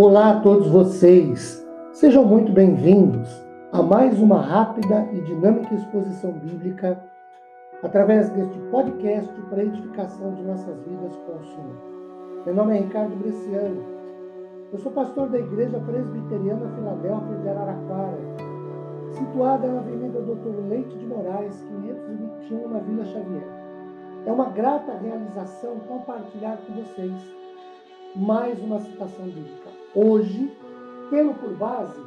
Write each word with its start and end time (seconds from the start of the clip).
Olá 0.00 0.30
a 0.30 0.40
todos 0.42 0.68
vocês, 0.68 1.66
sejam 1.92 2.24
muito 2.24 2.52
bem-vindos 2.52 3.28
a 3.72 3.82
mais 3.82 4.20
uma 4.20 4.40
rápida 4.40 5.08
e 5.12 5.20
dinâmica 5.22 5.74
exposição 5.74 6.30
bíblica 6.34 7.02
através 7.82 8.30
deste 8.30 8.56
podcast 8.70 9.28
para 9.50 9.64
edificação 9.64 10.34
de 10.34 10.42
nossas 10.44 10.80
vidas 10.84 11.16
com 11.16 11.32
o 11.32 11.44
Senhor. 11.44 12.44
Meu 12.46 12.54
nome 12.54 12.76
é 12.76 12.80
Ricardo 12.82 13.16
Bresciano, 13.16 13.82
eu 14.72 14.78
sou 14.78 14.92
pastor 14.92 15.30
da 15.30 15.40
Igreja 15.40 15.80
Presbiteriana 15.80 16.70
Filadélfia 16.76 17.36
de 17.38 17.48
Araraquara, 17.48 18.18
situada 19.10 19.66
na 19.66 19.80
Avenida 19.80 20.20
Doutor 20.20 20.64
Leite 20.68 20.96
de 20.96 21.06
Moraes, 21.06 21.60
521, 21.60 22.68
na 22.68 22.78
Vila 22.78 23.04
Xavier. 23.04 23.48
É 24.26 24.30
uma 24.30 24.50
grata 24.50 24.92
realização 24.92 25.80
compartilhar 25.88 26.56
com 26.58 26.74
vocês 26.74 27.36
mais 28.14 28.60
uma 28.60 28.78
citação 28.78 29.24
bíblica. 29.24 29.77
Hoje, 29.94 30.54
tendo 31.08 31.32
por 31.40 31.50
base 31.54 31.98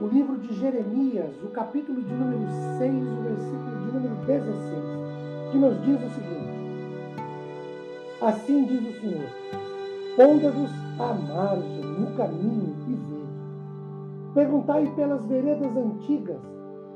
o 0.00 0.06
livro 0.06 0.36
de 0.36 0.54
Jeremias, 0.54 1.34
o 1.42 1.48
capítulo 1.48 2.00
de 2.00 2.14
número 2.14 2.48
6, 2.78 2.94
o 2.94 3.22
versículo 3.22 3.80
de 3.80 3.92
número 3.92 4.14
16, 4.24 5.50
que 5.50 5.58
nos 5.58 5.82
diz 5.82 5.96
o 5.96 6.10
seguinte: 6.14 6.54
Assim 8.22 8.64
diz 8.66 8.88
o 8.88 9.00
Senhor: 9.00 9.28
Ponda-vos 10.14 10.70
à 11.00 11.12
margem, 11.12 11.84
no 11.98 12.16
caminho 12.16 12.76
e 12.86 12.94
vede. 12.94 14.32
Perguntai 14.32 14.86
pelas 14.94 15.26
veredas 15.26 15.76
antigas 15.76 16.40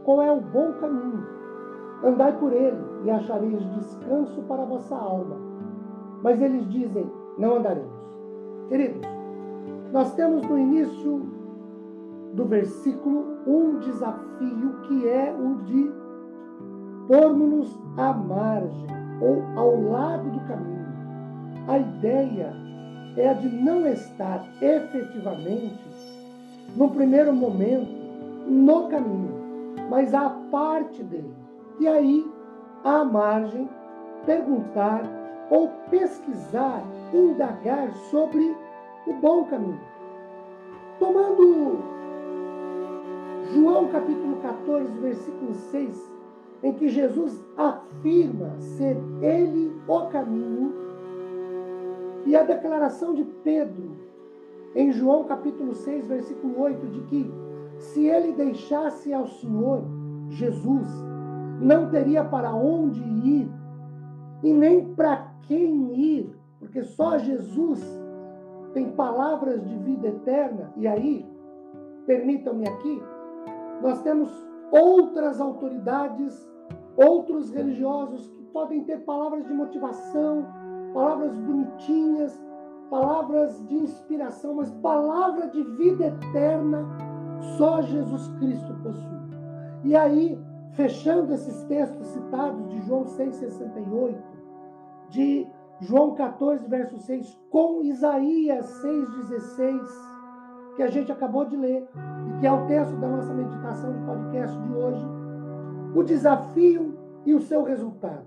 qual 0.04 0.22
é 0.22 0.30
o 0.30 0.40
bom 0.40 0.72
caminho. 0.74 1.26
Andai 2.04 2.38
por 2.38 2.52
ele 2.52 2.78
e 3.04 3.10
achareis 3.10 3.60
descanso 3.74 4.40
para 4.42 4.62
a 4.62 4.66
vossa 4.66 4.94
alma. 4.94 5.36
Mas 6.22 6.40
eles 6.40 6.64
dizem: 6.70 7.10
Não 7.36 7.56
andaremos. 7.56 7.98
Queridos, 8.68 9.17
nós 9.92 10.14
temos 10.14 10.46
no 10.46 10.58
início 10.58 11.22
do 12.34 12.44
versículo 12.44 13.38
um 13.46 13.78
desafio 13.78 14.80
que 14.86 15.08
é 15.08 15.34
o 15.34 15.54
de 15.64 15.90
pormos-nos 17.06 17.78
à 17.96 18.12
margem 18.12 18.86
ou 19.20 19.42
ao 19.56 19.80
lado 19.90 20.30
do 20.30 20.40
caminho. 20.40 20.86
A 21.66 21.78
ideia 21.78 22.54
é 23.16 23.30
a 23.30 23.32
de 23.32 23.48
não 23.48 23.86
estar 23.86 24.46
efetivamente, 24.60 25.84
no 26.76 26.90
primeiro 26.90 27.32
momento, 27.32 27.90
no 28.46 28.88
caminho, 28.88 29.34
mas 29.90 30.12
à 30.14 30.30
parte 30.50 31.02
dele. 31.02 31.34
E 31.80 31.88
aí, 31.88 32.30
à 32.84 33.04
margem, 33.04 33.68
perguntar 34.26 35.02
ou 35.50 35.68
pesquisar, 35.90 36.82
indagar 37.12 37.90
sobre 38.10 38.54
o 39.08 39.14
bom 39.14 39.44
caminho. 39.44 39.80
Tomando 40.98 41.78
João 43.54 43.88
capítulo 43.88 44.36
14, 44.42 44.92
versículo 44.98 45.54
6, 45.54 46.12
em 46.62 46.72
que 46.74 46.88
Jesus 46.88 47.42
afirma 47.56 48.54
ser 48.58 48.96
ele 49.22 49.72
o 49.86 50.00
caminho, 50.06 50.74
e 52.26 52.36
a 52.36 52.42
declaração 52.42 53.14
de 53.14 53.24
Pedro 53.24 53.96
em 54.74 54.92
João 54.92 55.24
capítulo 55.24 55.74
6, 55.74 56.06
versículo 56.06 56.60
8, 56.60 56.86
de 56.88 57.00
que 57.02 57.32
se 57.78 58.06
ele 58.06 58.32
deixasse 58.32 59.14
ao 59.14 59.26
Senhor 59.26 59.82
Jesus, 60.28 60.88
não 61.60 61.88
teria 61.88 62.22
para 62.22 62.52
onde 62.52 63.00
ir 63.00 63.50
e 64.42 64.52
nem 64.52 64.92
para 64.94 65.32
quem 65.46 65.94
ir, 65.94 66.36
porque 66.60 66.82
só 66.82 67.16
Jesus 67.16 67.97
tem 68.78 68.92
palavras 68.92 69.60
de 69.66 69.76
vida 69.78 70.06
eterna, 70.06 70.72
e 70.76 70.86
aí, 70.86 71.28
permitam-me 72.06 72.68
aqui, 72.68 73.02
nós 73.82 74.00
temos 74.02 74.30
outras 74.70 75.40
autoridades, 75.40 76.48
outros 76.96 77.50
religiosos 77.50 78.28
que 78.28 78.42
podem 78.52 78.84
ter 78.84 79.00
palavras 79.00 79.44
de 79.48 79.52
motivação, 79.52 80.46
palavras 80.94 81.36
bonitinhas, 81.38 82.40
palavras 82.88 83.66
de 83.66 83.74
inspiração, 83.74 84.54
mas 84.54 84.70
palavra 84.70 85.48
de 85.48 85.60
vida 85.60 86.06
eterna 86.06 86.86
só 87.56 87.82
Jesus 87.82 88.28
Cristo 88.38 88.74
possui. 88.80 89.18
E 89.82 89.96
aí, 89.96 90.40
fechando 90.74 91.34
esses 91.34 91.64
textos 91.64 92.06
citados 92.06 92.68
de 92.68 92.80
João 92.82 93.06
6,68, 93.06 94.14
de 95.08 95.48
João 95.80 96.14
14, 96.14 96.66
verso 96.66 96.98
6, 96.98 97.38
com 97.50 97.82
Isaías 97.84 98.66
6,16, 98.82 99.80
que 100.74 100.82
a 100.82 100.88
gente 100.88 101.12
acabou 101.12 101.44
de 101.44 101.56
ler, 101.56 101.88
e 102.26 102.40
que 102.40 102.46
é 102.46 102.52
o 102.52 102.66
texto 102.66 102.96
da 102.96 103.08
nossa 103.08 103.32
meditação 103.32 103.92
de 103.92 104.04
podcast 104.04 104.58
de 104.58 104.74
hoje, 104.74 105.06
o 105.94 106.02
desafio 106.02 106.98
e 107.24 107.32
o 107.32 107.40
seu 107.40 107.62
resultado. 107.62 108.26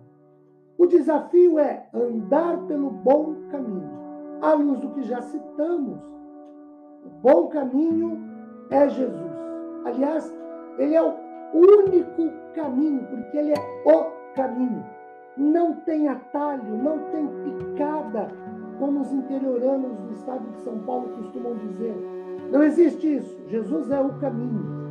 O 0.78 0.88
desafio 0.88 1.60
é 1.60 1.90
andar 1.94 2.58
pelo 2.68 2.90
bom 2.90 3.36
caminho, 3.50 4.00
à 4.42 4.54
luz 4.54 4.80
do 4.80 4.90
que 4.92 5.04
já 5.04 5.22
citamos. 5.22 6.00
O 7.06 7.10
bom 7.22 7.48
caminho 7.48 8.18
é 8.70 8.88
Jesus. 8.88 9.32
Aliás, 9.86 10.34
ele 10.78 10.96
é 10.96 11.02
o 11.02 11.14
único 11.54 12.32
caminho, 12.56 13.06
porque 13.08 13.38
ele 13.38 13.52
é 13.52 13.84
o 13.86 14.34
caminho 14.36 14.86
não 15.38 15.74
tem 15.74 16.08
atalho, 16.08 16.78
não 16.78 17.00
tem 17.12 17.28
picada, 17.28 18.28
como 18.80 19.02
os 19.02 19.12
interioranos 19.12 19.98
do 19.98 20.12
estado 20.14 20.50
de 20.52 20.62
São 20.62 20.80
Paulo 20.80 21.10
costumam 21.18 21.56
dizer. 21.56 21.96
Não 22.52 22.64
existe 22.64 23.16
isso. 23.16 23.38
Jesus 23.48 23.92
é 23.92 24.02
o 24.02 24.14
caminho. 24.20 24.82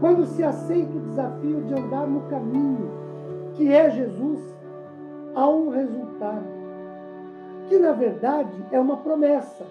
Quando 0.00 0.26
se 0.26 0.42
aceita 0.42 0.96
o 0.96 1.00
desafio 1.00 1.62
de 1.62 1.74
andar 1.74 2.06
no 2.06 2.22
caminho, 2.28 2.90
que 3.54 3.72
é 3.72 3.88
Jesus, 3.90 4.40
há 5.34 5.48
um 5.48 5.70
resultado, 5.70 6.44
que 7.68 7.78
na 7.78 7.92
verdade 7.92 8.52
é 8.70 8.78
uma 8.78 8.98
promessa. 8.98 9.64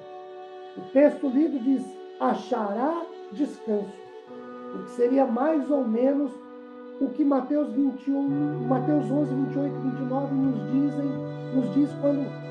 O 0.77 0.81
texto 0.91 1.27
lido 1.27 1.59
diz: 1.59 1.85
achará 2.19 3.03
descanso, 3.31 3.93
o 4.73 4.83
que 4.83 4.89
seria 4.91 5.25
mais 5.25 5.69
ou 5.69 5.87
menos 5.87 6.31
o 6.99 7.09
que 7.09 7.25
Mateus 7.25 7.71
21, 7.73 8.67
Mateus 8.67 9.11
11, 9.11 9.33
28 9.33 9.75
e 9.75 9.79
29 9.79 10.35
nos 10.35 10.71
dizem, 10.71 11.09
nos 11.53 11.73
diz 11.73 11.91
quando 11.99 12.45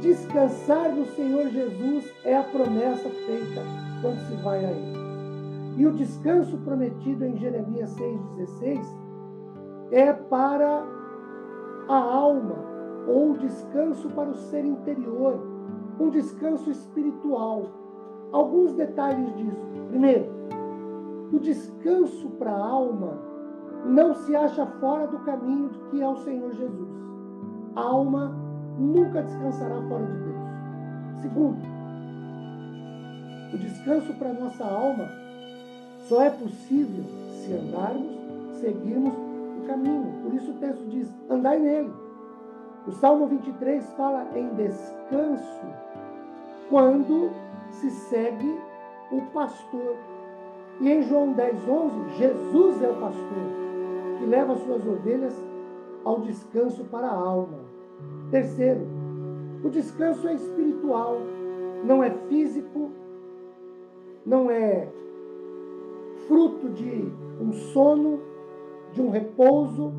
descansar 0.00 0.92
no 0.92 1.06
Senhor 1.06 1.48
Jesus 1.48 2.12
é 2.24 2.36
a 2.36 2.42
promessa 2.42 3.08
feita 3.08 3.62
quando 4.02 4.18
se 4.26 4.34
vai 4.42 4.64
a 4.64 4.70
Ele. 4.70 4.96
E 5.76 5.86
o 5.86 5.92
descanso 5.92 6.56
prometido 6.58 7.24
em 7.24 7.36
Jeremias 7.36 7.94
6,16 7.96 8.80
é 9.92 10.12
para 10.12 10.84
a 11.88 11.96
alma, 11.96 12.56
ou 13.06 13.34
descanso 13.34 14.08
para 14.10 14.30
o 14.30 14.34
ser 14.34 14.64
interior, 14.64 15.38
um 16.00 16.10
descanso 16.10 16.70
espiritual. 16.70 17.66
Alguns 18.32 18.72
detalhes 18.72 19.32
disso. 19.36 19.64
Primeiro, 19.90 20.26
o 21.32 21.38
descanso 21.38 22.30
para 22.30 22.50
a 22.50 22.66
alma 22.66 23.35
não 23.86 24.14
se 24.14 24.34
acha 24.34 24.66
fora 24.80 25.06
do 25.06 25.18
caminho 25.20 25.70
que 25.90 26.02
é 26.02 26.08
o 26.08 26.16
Senhor 26.16 26.52
Jesus. 26.52 26.88
A 27.76 27.80
alma 27.80 28.34
nunca 28.78 29.22
descansará 29.22 29.80
fora 29.82 30.04
de 30.04 30.18
Deus. 30.18 31.22
Segundo, 31.22 31.58
o 33.54 33.58
descanso 33.58 34.12
para 34.14 34.32
nossa 34.32 34.64
alma 34.64 35.08
só 36.08 36.22
é 36.22 36.30
possível 36.30 37.04
se 37.30 37.52
andarmos, 37.52 38.56
seguirmos 38.60 39.14
o 39.62 39.66
caminho. 39.66 40.12
Por 40.22 40.34
isso 40.34 40.50
o 40.50 40.54
texto 40.54 40.84
diz: 40.88 41.08
andai 41.30 41.58
nele. 41.58 41.92
O 42.86 42.92
Salmo 42.92 43.26
23 43.26 43.84
fala 43.96 44.26
em 44.34 44.48
descanso 44.54 45.66
quando 46.68 47.30
se 47.70 47.90
segue 47.90 48.58
o 49.12 49.20
pastor. 49.32 49.96
E 50.80 50.90
em 50.90 51.02
João 51.02 51.32
10, 51.32 51.68
11, 51.68 52.16
Jesus 52.16 52.82
é 52.82 52.88
o 52.88 53.00
pastor 53.00 53.65
que 54.18 54.26
leva 54.26 54.56
suas 54.56 54.86
ovelhas 54.86 55.34
ao 56.04 56.20
descanso 56.20 56.84
para 56.84 57.08
a 57.08 57.14
alma. 57.14 57.58
Terceiro, 58.30 58.86
o 59.64 59.68
descanso 59.68 60.28
é 60.28 60.34
espiritual, 60.34 61.18
não 61.84 62.02
é 62.02 62.10
físico, 62.28 62.90
não 64.24 64.50
é 64.50 64.88
fruto 66.26 66.68
de 66.70 67.12
um 67.40 67.52
sono, 67.52 68.20
de 68.92 69.00
um 69.00 69.10
repouso, 69.10 69.92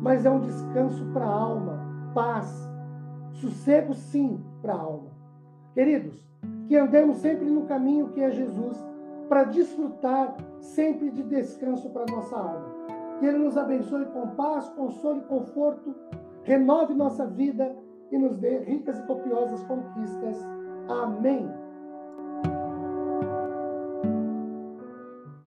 mas 0.00 0.24
é 0.24 0.30
um 0.30 0.40
descanso 0.40 1.04
para 1.12 1.24
a 1.24 1.34
alma, 1.34 2.12
paz, 2.14 2.48
sossego 3.32 3.94
sim 3.94 4.40
para 4.62 4.74
a 4.74 4.80
alma. 4.80 5.10
Queridos, 5.74 6.22
que 6.68 6.76
andemos 6.76 7.18
sempre 7.18 7.48
no 7.48 7.66
caminho 7.66 8.08
que 8.08 8.20
é 8.20 8.30
Jesus, 8.30 8.76
para 9.28 9.44
desfrutar 9.44 10.36
sempre 10.60 11.10
de 11.10 11.22
descanso 11.22 11.88
para 11.90 12.06
nossa 12.10 12.36
alma. 12.36 12.79
Que 13.20 13.26
Ele 13.26 13.38
nos 13.38 13.56
abençoe 13.56 14.06
com 14.06 14.28
paz, 14.28 14.68
consolo 14.70 15.18
e 15.18 15.24
conforto, 15.24 15.94
renove 16.42 16.94
nossa 16.94 17.26
vida 17.26 17.76
e 18.10 18.18
nos 18.18 18.36
dê 18.38 18.58
ricas 18.60 18.98
e 18.98 19.06
copiosas 19.06 19.62
conquistas. 19.64 20.42
Amém. 20.88 21.48